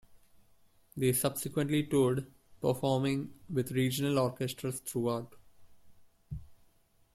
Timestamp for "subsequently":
1.13-1.83